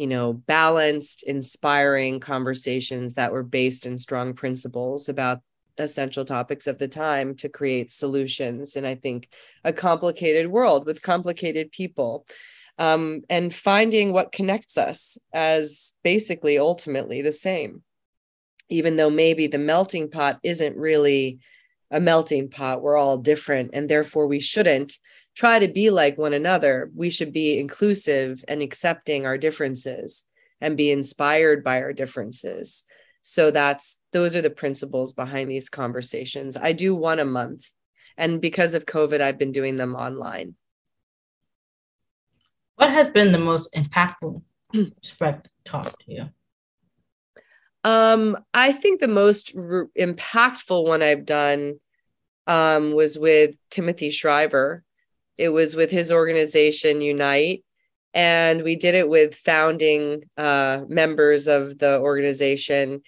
you 0.00 0.06
know, 0.06 0.32
balanced, 0.32 1.24
inspiring 1.24 2.20
conversations 2.20 3.12
that 3.14 3.32
were 3.32 3.42
based 3.42 3.84
in 3.84 3.98
strong 3.98 4.32
principles 4.32 5.10
about 5.10 5.40
essential 5.78 6.24
topics 6.24 6.66
of 6.66 6.78
the 6.78 6.88
time 6.88 7.34
to 7.34 7.50
create 7.50 7.92
solutions 7.92 8.76
in, 8.76 8.86
I 8.86 8.94
think, 8.94 9.28
a 9.62 9.74
complicated 9.74 10.46
world 10.46 10.86
with 10.86 11.02
complicated 11.02 11.70
people. 11.70 12.26
Um, 12.80 13.22
and 13.28 13.54
finding 13.54 14.12
what 14.12 14.32
connects 14.32 14.78
us 14.78 15.18
as 15.34 15.92
basically 16.02 16.58
ultimately 16.58 17.20
the 17.20 17.32
same, 17.32 17.82
even 18.70 18.96
though 18.96 19.10
maybe 19.10 19.46
the 19.46 19.58
melting 19.58 20.10
pot 20.10 20.40
isn't 20.42 20.76
really 20.76 21.40
a 21.90 22.00
melting 22.00 22.48
pot. 22.48 22.80
We're 22.80 22.96
all 22.96 23.18
different, 23.18 23.70
and 23.74 23.86
therefore 23.86 24.26
we 24.26 24.40
shouldn't 24.40 24.94
try 25.36 25.58
to 25.58 25.68
be 25.68 25.90
like 25.90 26.16
one 26.16 26.32
another. 26.32 26.90
We 26.94 27.10
should 27.10 27.32
be 27.32 27.58
inclusive 27.58 28.42
and 28.48 28.62
accepting 28.62 29.26
our 29.26 29.36
differences 29.36 30.26
and 30.60 30.76
be 30.76 30.90
inspired 30.90 31.62
by 31.62 31.82
our 31.82 31.92
differences. 31.92 32.84
So 33.22 33.50
that's 33.50 33.98
those 34.12 34.34
are 34.36 34.42
the 34.42 34.50
principles 34.50 35.12
behind 35.12 35.50
these 35.50 35.68
conversations. 35.68 36.56
I 36.56 36.72
do 36.72 36.94
one 36.94 37.18
a 37.18 37.24
month. 37.24 37.68
And 38.16 38.40
because 38.40 38.74
of 38.74 38.86
COVID, 38.86 39.20
I've 39.20 39.38
been 39.38 39.52
doing 39.52 39.76
them 39.76 39.94
online. 39.94 40.54
What 42.80 42.92
has 42.92 43.08
been 43.08 43.30
the 43.30 43.38
most 43.38 43.74
impactful 43.74 44.40
respect 44.74 45.50
talk 45.66 45.98
to 45.98 46.14
you? 46.14 46.30
Um, 47.84 48.38
I 48.54 48.72
think 48.72 49.00
the 49.00 49.06
most 49.06 49.54
impactful 49.54 50.86
one 50.86 51.02
I've 51.02 51.26
done 51.26 51.78
um, 52.46 52.92
was 52.94 53.18
with 53.18 53.54
Timothy 53.70 54.08
Shriver, 54.08 54.82
it 55.36 55.50
was 55.50 55.76
with 55.76 55.90
his 55.90 56.10
organization 56.10 57.02
Unite, 57.02 57.66
and 58.14 58.62
we 58.62 58.76
did 58.76 58.94
it 58.94 59.10
with 59.10 59.34
founding 59.34 60.22
uh, 60.38 60.80
members 60.88 61.48
of 61.48 61.78
the 61.78 61.98
organization. 61.98 63.02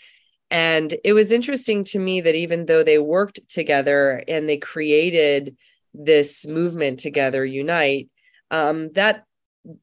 And 0.51 0.95
it 1.03 1.15
was 1.15 1.33
interesting 1.33 1.83
to 1.85 1.99
me 1.99 2.21
that 2.21 2.35
even 2.35 2.67
though 2.67 2.83
they 2.83 2.99
worked 2.99 3.41
together 3.49 4.23
and 4.29 4.47
they 4.47 4.59
created 4.59 5.57
this 5.95 6.47
movement 6.47 7.01
together, 7.01 7.43
Unite, 7.43 8.11
um, 8.51 8.93
that, 8.93 9.25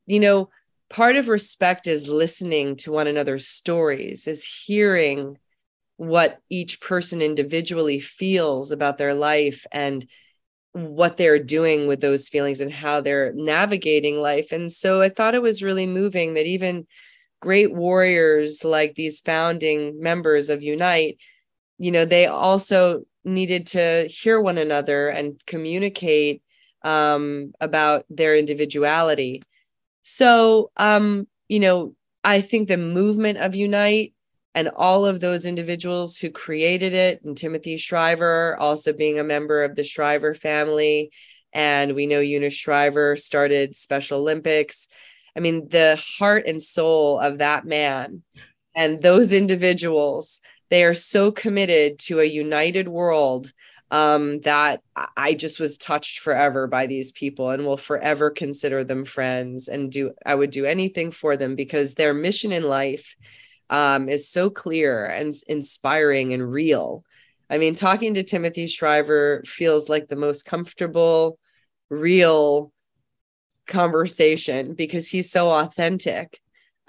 you 0.05 0.19
know, 0.19 0.49
part 0.89 1.15
of 1.15 1.27
respect 1.27 1.87
is 1.87 2.07
listening 2.07 2.75
to 2.77 2.91
one 2.91 3.07
another's 3.07 3.47
stories, 3.47 4.27
is 4.27 4.43
hearing 4.43 5.37
what 5.97 6.39
each 6.49 6.81
person 6.81 7.21
individually 7.21 7.99
feels 7.99 8.71
about 8.71 8.97
their 8.97 9.13
life 9.13 9.65
and 9.71 10.07
what 10.71 11.17
they're 11.17 11.43
doing 11.43 11.87
with 11.87 11.99
those 11.99 12.29
feelings 12.29 12.61
and 12.61 12.71
how 12.71 13.01
they're 13.01 13.33
navigating 13.33 14.21
life. 14.21 14.51
And 14.51 14.71
so 14.71 15.01
I 15.01 15.09
thought 15.09 15.35
it 15.35 15.41
was 15.41 15.63
really 15.63 15.87
moving 15.87 16.35
that 16.35 16.45
even 16.45 16.87
great 17.41 17.73
warriors 17.73 18.63
like 18.63 18.95
these 18.95 19.19
founding 19.19 19.99
members 19.99 20.49
of 20.49 20.61
Unite, 20.61 21.17
you 21.77 21.91
know, 21.91 22.05
they 22.05 22.27
also 22.27 23.03
needed 23.23 23.67
to 23.67 24.07
hear 24.09 24.39
one 24.39 24.57
another 24.57 25.09
and 25.09 25.41
communicate 25.45 26.41
um, 26.83 27.51
about 27.59 28.05
their 28.09 28.37
individuality. 28.37 29.41
So, 30.03 30.71
um, 30.77 31.27
you 31.47 31.59
know, 31.59 31.95
I 32.23 32.41
think 32.41 32.67
the 32.67 32.77
movement 32.77 33.37
of 33.37 33.55
Unite 33.55 34.13
and 34.55 34.69
all 34.75 35.05
of 35.05 35.19
those 35.19 35.45
individuals 35.45 36.17
who 36.17 36.31
created 36.31 36.93
it, 36.93 37.23
and 37.23 37.37
Timothy 37.37 37.77
Shriver 37.77 38.57
also 38.59 38.93
being 38.93 39.19
a 39.19 39.23
member 39.23 39.63
of 39.63 39.75
the 39.75 39.83
Shriver 39.83 40.33
family. 40.33 41.11
And 41.53 41.95
we 41.95 42.07
know 42.07 42.19
Eunice 42.19 42.53
Shriver 42.53 43.15
started 43.15 43.75
Special 43.75 44.19
Olympics. 44.19 44.87
I 45.35 45.39
mean, 45.39 45.67
the 45.69 46.01
heart 46.17 46.45
and 46.47 46.61
soul 46.61 47.19
of 47.19 47.37
that 47.37 47.65
man 47.65 48.23
and 48.75 49.01
those 49.01 49.33
individuals, 49.33 50.41
they 50.69 50.83
are 50.83 50.93
so 50.93 51.31
committed 51.31 51.99
to 51.99 52.19
a 52.19 52.25
united 52.25 52.87
world 52.87 53.51
um, 53.91 54.39
that 54.41 54.81
I 55.17 55.33
just 55.33 55.59
was 55.59 55.77
touched 55.77 56.19
forever 56.19 56.67
by 56.67 56.85
these 56.85 57.11
people 57.11 57.49
and 57.49 57.65
will 57.65 57.77
forever 57.77 58.29
consider 58.29 58.83
them 58.83 59.03
friends 59.03 59.67
and 59.67 59.91
do 59.91 60.13
I 60.25 60.35
would 60.35 60.51
do 60.51 60.65
anything 60.65 61.11
for 61.11 61.35
them 61.35 61.55
because 61.55 61.93
their 61.93 62.13
mission 62.13 62.51
in 62.51 62.63
life 62.63 63.15
um, 63.69 64.07
is 64.09 64.29
so 64.29 64.49
clear 64.49 65.05
and 65.05 65.33
inspiring 65.47 66.33
and 66.33 66.51
real. 66.51 67.03
I 67.49 67.57
mean, 67.57 67.73
talking 67.73 68.13
to 68.13 68.23
Timothy 68.23 68.67
Shriver 68.67 69.43
feels 69.45 69.89
like 69.89 70.07
the 70.07 70.15
most 70.15 70.45
comfortable, 70.45 71.39
real 71.89 72.71
conversation 73.67 74.73
because 74.73 75.07
he's 75.07 75.31
so 75.31 75.49
authentic 75.49 76.39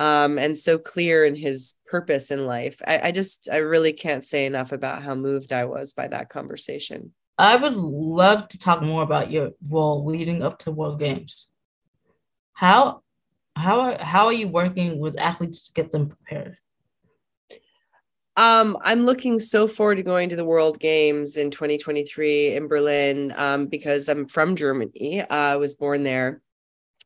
um, 0.01 0.39
and 0.39 0.57
so 0.57 0.79
clear 0.79 1.27
in 1.27 1.37
his 1.37 1.75
purpose 1.87 2.31
in 2.31 2.47
life. 2.47 2.81
I, 2.87 3.09
I 3.09 3.13
just, 3.13 3.51
I 3.53 3.59
really 3.59 3.93
can't 3.93 4.25
say 4.25 4.47
enough 4.47 4.73
about 4.73 5.03
how 5.03 5.15
moved 5.15 5.53
I 5.53 5.67
was 5.67 5.93
by 5.93 6.09
that 6.09 6.31
conversation. 6.31 7.13
I 7.39 7.57
would 7.57 7.75
love 7.75 8.49
to 8.49 8.59
talk 8.59 8.83
more 8.83 9.03
about 9.03 9.31
your 9.31 9.51
role 9.71 10.07
leading 10.07 10.43
up 10.43 10.59
to 10.61 10.73
World 10.73 10.99
Games. 10.99 11.49
How 12.55 13.03
how 13.57 13.97
how 14.03 14.27
are 14.27 14.33
you 14.33 14.49
working 14.49 14.99
with 14.99 15.21
athletes 15.21 15.67
to 15.67 15.73
get 15.73 15.93
them 15.93 16.09
prepared? 16.09 16.57
Um, 18.37 18.79
I'm 18.83 19.05
looking 19.05 19.39
so 19.39 19.67
forward 19.67 19.97
to 19.97 20.03
going 20.03 20.31
to 20.31 20.37
the 20.37 20.45
World 20.45 20.79
Games 20.79 21.37
in 21.37 21.51
2023 21.51 22.57
in 22.57 22.69
Berlin 22.69 23.35
um, 23.37 23.67
because 23.67 24.09
I'm 24.09 24.29
from 24.29 24.57
Germany. 24.57 25.21
Uh, 25.21 25.27
I 25.29 25.57
was 25.57 25.75
born 25.75 26.05
there. 26.05 26.41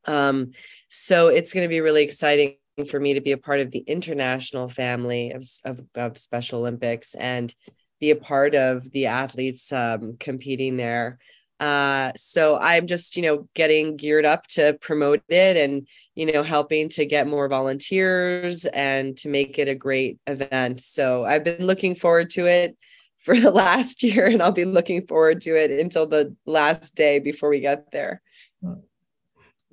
Um, 0.05 0.53
so 0.89 1.29
it's 1.29 1.53
going 1.53 1.65
to 1.65 1.69
be 1.69 1.81
really 1.81 2.03
exciting 2.03 2.57
for 2.89 3.01
me 3.01 3.15
to 3.15 3.21
be 3.21 3.33
a 3.33 3.39
part 3.39 3.61
of 3.61 3.71
the 3.71 3.85
international 3.87 4.69
family 4.69 5.33
of, 5.33 5.45
of, 5.65 5.81
of 5.95 6.19
Special 6.19 6.61
Olympics 6.61 7.15
and 7.15 7.55
be 8.01 8.11
a 8.11 8.17
part 8.17 8.55
of 8.55 8.91
the 8.91 9.07
athletes 9.07 9.73
um, 9.73 10.17
competing 10.19 10.77
there. 10.77 11.19
Uh, 11.61 12.11
so 12.17 12.59
I'm 12.59 12.87
just, 12.87 13.17
you 13.17 13.23
know, 13.23 13.49
getting 13.55 13.97
geared 13.97 14.27
up 14.27 14.47
to 14.49 14.77
promote 14.81 15.23
it 15.29 15.57
and 15.57 15.87
you 16.15 16.33
know, 16.33 16.43
helping 16.43 16.89
to 16.91 17.05
get 17.05 17.27
more 17.27 17.49
volunteers 17.49 18.67
and 18.67 19.17
to 19.19 19.29
make 19.29 19.59
it 19.59 19.69
a 19.69 19.75
great 19.75 20.19
event. 20.27 20.81
So 20.81 21.25
I've 21.25 21.45
been 21.45 21.67
looking 21.67 21.95
forward 21.95 22.31
to 22.31 22.47
it 22.47 22.77
for 23.19 23.39
the 23.39 23.51
last 23.51 24.03
year, 24.03 24.27
and 24.27 24.43
I'll 24.43 24.53
be 24.53 24.65
looking 24.65 25.07
forward 25.07 25.41
to 25.43 25.57
it 25.57 25.71
until 25.71 26.07
the 26.07 26.37
last 26.47 26.95
day 26.95 27.19
before 27.19 27.49
we 27.49 27.61
get 27.61 27.91
there. 27.91 28.21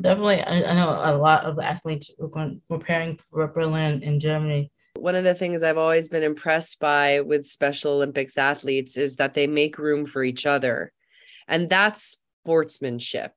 Definitely, 0.02 0.42
I, 0.42 0.72
I 0.72 0.74
know 0.74 0.90
a 0.90 1.16
lot 1.16 1.46
of 1.46 1.60
athletes 1.60 2.10
are 2.20 2.28
going, 2.28 2.62
preparing 2.68 3.18
for 3.30 3.48
Berlin 3.48 4.02
in 4.02 4.20
Germany. 4.20 4.72
One 4.96 5.16
of 5.16 5.24
the 5.24 5.36
things 5.36 5.64
I've 5.64 5.78
always 5.78 6.10
been 6.10 6.24
impressed 6.24 6.80
by 6.80 7.22
with 7.22 7.48
Special 7.48 7.94
Olympics 7.94 8.38
athletes 8.38 8.98
is 8.98 9.18
that 9.18 9.34
they 9.34 9.48
make 9.48 9.78
room 9.78 10.06
for 10.06 10.24
each 10.24 10.46
other. 10.46 10.92
And 11.48 11.70
that's 11.70 12.18
sportsmanship. 12.44 13.34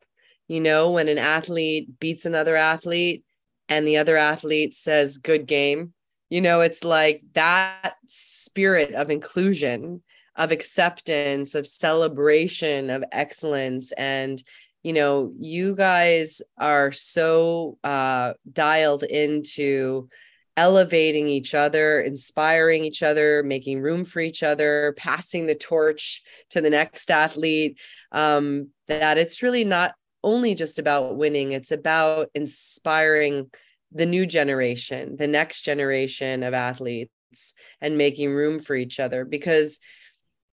You 0.48 0.60
know, 0.60 0.90
when 0.90 1.08
an 1.08 1.18
athlete 1.18 1.98
beats 2.00 2.26
another 2.26 2.56
athlete 2.56 3.24
and 3.68 3.86
the 3.86 3.98
other 3.98 4.16
athlete 4.16 4.74
says, 4.74 5.18
good 5.18 5.46
game, 5.46 5.92
you 6.30 6.40
know, 6.40 6.60
it's 6.60 6.84
like 6.84 7.22
that 7.34 7.94
spirit 8.08 8.92
of 8.94 9.10
inclusion, 9.10 10.02
of 10.36 10.50
acceptance, 10.50 11.54
of 11.54 11.66
celebration, 11.66 12.90
of 12.90 13.04
excellence. 13.12 13.92
And, 13.92 14.42
you 14.84 14.92
know, 14.92 15.32
you 15.38 15.74
guys 15.74 16.42
are 16.58 16.92
so 16.92 17.78
uh, 17.82 18.34
dialed 18.52 19.02
into 19.02 20.08
elevating 20.56 21.26
each 21.26 21.54
other, 21.54 22.00
inspiring 22.02 22.84
each 22.84 23.02
other, 23.02 23.42
making 23.42 23.80
room 23.80 24.04
for 24.04 24.20
each 24.20 24.42
other, 24.42 24.94
passing 24.96 25.46
the 25.46 25.54
torch 25.54 26.22
to 26.50 26.60
the 26.60 26.70
next 26.70 27.10
athlete. 27.10 27.78
Um, 28.12 28.68
that 28.86 29.16
it's 29.16 29.42
really 29.42 29.64
not 29.64 29.94
only 30.22 30.54
just 30.54 30.78
about 30.78 31.16
winning, 31.16 31.52
it's 31.52 31.72
about 31.72 32.28
inspiring 32.34 33.50
the 33.90 34.06
new 34.06 34.26
generation, 34.26 35.16
the 35.16 35.26
next 35.26 35.62
generation 35.62 36.42
of 36.42 36.52
athletes, 36.52 37.54
and 37.80 37.96
making 37.96 38.32
room 38.32 38.58
for 38.58 38.76
each 38.76 39.00
other. 39.00 39.24
Because 39.24 39.80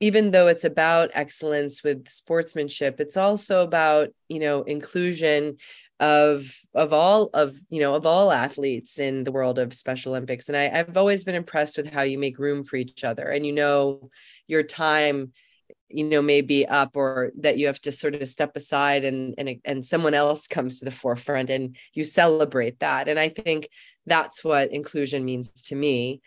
even 0.01 0.31
though 0.31 0.47
it's 0.47 0.63
about 0.63 1.11
excellence 1.13 1.83
with 1.83 2.09
sportsmanship, 2.09 2.99
it's 2.99 3.17
also 3.17 3.61
about, 3.63 4.09
you 4.27 4.39
know, 4.39 4.63
inclusion 4.63 5.57
of 5.99 6.51
of 6.73 6.93
all 6.93 7.29
of 7.35 7.55
you 7.69 7.79
know 7.79 7.93
of 7.93 8.07
all 8.07 8.31
athletes 8.31 8.97
in 8.97 9.23
the 9.23 9.31
world 9.31 9.59
of 9.59 9.71
special 9.71 10.13
olympics. 10.13 10.49
And 10.49 10.57
I, 10.57 10.79
i've 10.79 10.97
always 10.97 11.23
been 11.23 11.35
impressed 11.35 11.77
with 11.77 11.91
how 11.91 12.01
you 12.01 12.17
make 12.17 12.39
room 12.39 12.63
for 12.63 12.75
each 12.75 13.03
other. 13.03 13.29
And 13.29 13.45
you 13.45 13.53
know 13.53 14.09
your 14.47 14.63
time 14.63 15.31
you 15.89 16.03
know 16.05 16.21
may 16.23 16.41
be 16.41 16.65
up 16.65 16.97
or 16.97 17.31
that 17.39 17.59
you 17.59 17.67
have 17.67 17.79
to 17.81 17.91
sort 17.91 18.15
of 18.15 18.27
step 18.27 18.55
aside 18.55 19.05
and 19.05 19.35
and 19.37 19.57
and 19.63 19.85
someone 19.85 20.15
else 20.15 20.47
comes 20.47 20.79
to 20.79 20.85
the 20.85 20.91
forefront 20.91 21.51
and 21.51 21.75
you 21.93 22.03
celebrate 22.03 22.79
that. 22.79 23.07
And 23.07 23.19
i 23.19 23.29
think 23.29 23.69
that's 24.07 24.43
what 24.43 24.73
inclusion 24.73 25.23
means 25.23 25.51
to 25.51 25.75
me. 25.75 26.21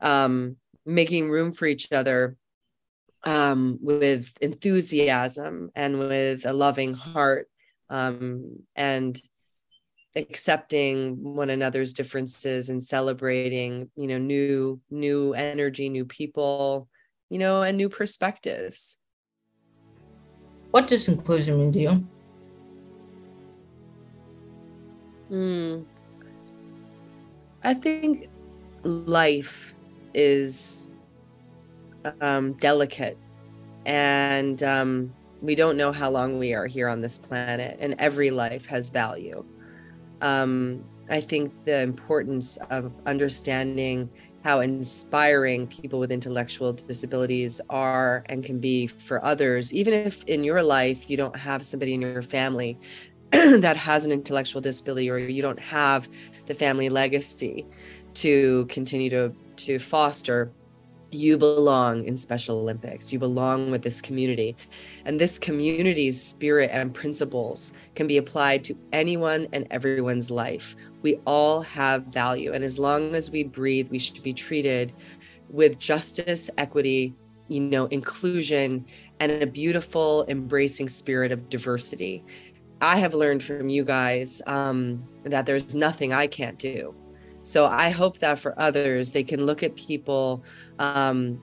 Um, 0.00 0.56
making 0.84 1.30
room 1.30 1.52
for 1.52 1.66
each 1.66 1.92
other 1.92 2.36
um, 3.24 3.78
with 3.80 4.32
enthusiasm 4.40 5.70
and 5.74 5.98
with 5.98 6.44
a 6.46 6.52
loving 6.52 6.94
heart 6.94 7.48
um, 7.90 8.58
and 8.74 9.20
accepting 10.14 11.16
one 11.22 11.48
another's 11.48 11.94
differences 11.94 12.68
and 12.68 12.84
celebrating 12.84 13.90
you 13.96 14.06
know 14.06 14.18
new 14.18 14.78
new 14.90 15.32
energy 15.32 15.88
new 15.88 16.04
people 16.04 16.86
you 17.30 17.38
know 17.38 17.62
and 17.62 17.78
new 17.78 17.88
perspectives 17.88 18.98
what 20.70 20.86
does 20.86 21.08
inclusion 21.08 21.58
mean 21.58 21.72
to 21.72 21.80
you 21.80 22.06
Hmm. 25.28 25.80
i 27.64 27.72
think 27.72 28.28
life 28.82 29.74
is 30.12 30.91
um, 32.20 32.52
delicate 32.54 33.18
and 33.84 34.62
um, 34.62 35.12
we 35.40 35.54
don't 35.54 35.76
know 35.76 35.92
how 35.92 36.10
long 36.10 36.38
we 36.38 36.54
are 36.54 36.66
here 36.66 36.88
on 36.88 37.00
this 37.00 37.18
planet, 37.18 37.76
and 37.80 37.94
every 37.98 38.30
life 38.30 38.64
has 38.66 38.90
value. 38.90 39.44
Um, 40.20 40.84
I 41.10 41.20
think 41.20 41.52
the 41.64 41.80
importance 41.80 42.58
of 42.70 42.92
understanding 43.06 44.08
how 44.44 44.60
inspiring 44.60 45.66
people 45.66 45.98
with 45.98 46.10
intellectual 46.10 46.72
disabilities 46.72 47.60
are 47.70 48.24
and 48.26 48.44
can 48.44 48.58
be 48.58 48.86
for 48.86 49.24
others, 49.24 49.72
even 49.74 49.92
if 49.92 50.24
in 50.24 50.44
your 50.44 50.62
life 50.62 51.10
you 51.10 51.16
don't 51.16 51.36
have 51.36 51.64
somebody 51.64 51.94
in 51.94 52.00
your 52.00 52.22
family 52.22 52.78
that 53.30 53.76
has 53.76 54.06
an 54.06 54.12
intellectual 54.12 54.60
disability 54.60 55.10
or 55.10 55.18
you 55.18 55.42
don't 55.42 55.60
have 55.60 56.08
the 56.46 56.54
family 56.54 56.88
legacy 56.88 57.66
to 58.14 58.66
continue 58.66 59.10
to 59.10 59.32
to 59.56 59.78
foster 59.78 60.52
you 61.12 61.36
belong 61.36 62.04
in 62.06 62.16
Special 62.16 62.58
Olympics. 62.58 63.12
You 63.12 63.18
belong 63.18 63.70
with 63.70 63.82
this 63.82 64.00
community. 64.00 64.56
And 65.04 65.20
this 65.20 65.38
community's 65.38 66.20
spirit 66.20 66.70
and 66.72 66.94
principles 66.94 67.74
can 67.94 68.06
be 68.06 68.16
applied 68.16 68.64
to 68.64 68.78
anyone 68.92 69.46
and 69.52 69.66
everyone's 69.70 70.30
life. 70.30 70.74
We 71.02 71.16
all 71.26 71.60
have 71.62 72.06
value. 72.06 72.52
And 72.52 72.64
as 72.64 72.78
long 72.78 73.14
as 73.14 73.30
we 73.30 73.44
breathe, 73.44 73.90
we 73.90 73.98
should 73.98 74.22
be 74.22 74.32
treated 74.32 74.92
with 75.48 75.78
justice, 75.78 76.48
equity, 76.56 77.14
you 77.48 77.60
know, 77.60 77.86
inclusion, 77.86 78.86
and 79.20 79.42
a 79.42 79.46
beautiful, 79.46 80.24
embracing 80.28 80.88
spirit 80.88 81.30
of 81.30 81.48
diversity. 81.50 82.24
I 82.80 82.96
have 82.96 83.14
learned 83.14 83.44
from 83.44 83.68
you 83.68 83.84
guys 83.84 84.40
um, 84.46 85.04
that 85.24 85.46
there's 85.46 85.74
nothing 85.74 86.12
I 86.12 86.26
can't 86.26 86.58
do 86.58 86.94
so 87.42 87.66
I 87.66 87.90
hope 87.90 88.18
that 88.18 88.38
for 88.38 88.58
others, 88.58 89.12
they 89.12 89.24
can 89.24 89.46
look 89.46 89.62
at 89.62 89.74
people 89.74 90.44
um, 90.78 91.40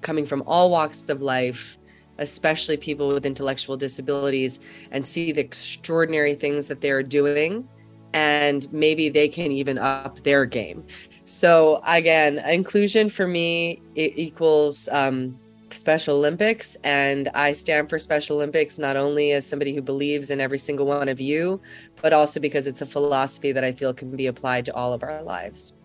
coming 0.00 0.26
from 0.26 0.42
all 0.46 0.70
walks 0.70 1.08
of 1.08 1.22
life, 1.22 1.78
especially 2.18 2.76
people 2.76 3.08
with 3.08 3.26
intellectual 3.26 3.76
disabilities, 3.76 4.60
and 4.90 5.04
see 5.06 5.32
the 5.32 5.40
extraordinary 5.40 6.34
things 6.34 6.66
that 6.66 6.80
they're 6.80 7.02
doing. 7.02 7.68
And 8.12 8.72
maybe 8.72 9.08
they 9.08 9.28
can 9.28 9.52
even 9.52 9.78
up 9.78 10.22
their 10.22 10.46
game. 10.46 10.84
So, 11.26 11.82
again, 11.86 12.38
inclusion 12.38 13.10
for 13.10 13.26
me 13.26 13.82
equals 13.94 14.88
um, 14.90 15.38
Special 15.70 16.16
Olympics. 16.16 16.76
And 16.84 17.28
I 17.34 17.52
stand 17.52 17.90
for 17.90 17.98
Special 17.98 18.36
Olympics 18.36 18.78
not 18.78 18.96
only 18.96 19.32
as 19.32 19.46
somebody 19.46 19.74
who 19.74 19.82
believes 19.82 20.30
in 20.30 20.40
every 20.40 20.58
single 20.58 20.86
one 20.86 21.08
of 21.08 21.20
you, 21.20 21.60
but 22.00 22.12
also 22.12 22.40
because 22.40 22.66
it's 22.66 22.82
a 22.82 22.86
philosophy 22.86 23.52
that 23.52 23.64
I 23.64 23.72
feel 23.72 23.92
can 23.92 24.14
be 24.14 24.26
applied 24.26 24.64
to 24.66 24.74
all 24.74 24.92
of 24.92 25.02
our 25.02 25.22
lives. 25.22 25.78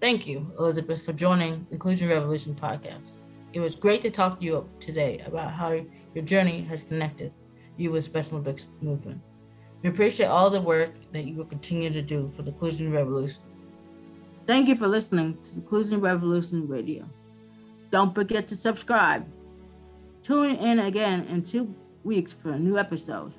Thank 0.00 0.26
you, 0.26 0.52
Elizabeth, 0.58 1.04
for 1.04 1.12
joining 1.12 1.66
Inclusion 1.70 2.08
Revolution 2.08 2.54
podcast. 2.54 3.12
It 3.52 3.60
was 3.60 3.74
great 3.74 4.02
to 4.02 4.10
talk 4.10 4.40
to 4.40 4.44
you 4.44 4.68
today 4.80 5.22
about 5.26 5.52
how 5.52 5.84
your 6.14 6.24
journey 6.24 6.62
has 6.62 6.82
connected 6.82 7.32
you 7.76 7.92
with 7.92 8.04
Special 8.04 8.38
Olympics 8.38 8.68
movement. 8.80 9.20
We 9.82 9.90
appreciate 9.90 10.26
all 10.26 10.50
the 10.50 10.60
work 10.60 10.94
that 11.12 11.24
you 11.24 11.36
will 11.36 11.44
continue 11.44 11.90
to 11.90 12.02
do 12.02 12.30
for 12.34 12.42
the 12.42 12.50
Inclusion 12.50 12.90
Revolution. 12.90 13.42
Thank 14.46 14.68
you 14.68 14.76
for 14.76 14.88
listening 14.88 15.40
to 15.44 15.50
the 15.50 15.56
Inclusion 15.56 16.00
Revolution 16.00 16.66
Radio. 16.66 17.08
Don't 17.90 18.14
forget 18.14 18.48
to 18.48 18.56
subscribe. 18.56 19.26
Tune 20.22 20.56
in 20.56 20.80
again 20.80 21.24
in 21.26 21.42
two 21.42 21.74
weeks 22.04 22.34
for 22.34 22.50
a 22.52 22.58
new 22.58 22.76
episode. 22.78 23.32